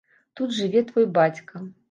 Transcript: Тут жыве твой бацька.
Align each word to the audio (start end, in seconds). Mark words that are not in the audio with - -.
Тут 0.39 0.55
жыве 0.61 0.83
твой 0.93 1.07
бацька. 1.19 1.65